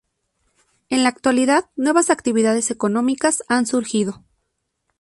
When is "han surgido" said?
3.49-4.23